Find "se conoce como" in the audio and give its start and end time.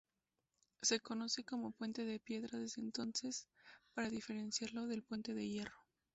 0.81-1.73